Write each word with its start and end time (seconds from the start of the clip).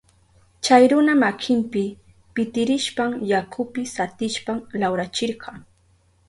Chay 0.63 0.83
runa 0.91 1.13
makinpi 1.23 1.83
pitirishpan 2.33 3.11
yakupi 3.33 3.81
satishpan 3.95 4.57
lawrachirka. 4.79 5.49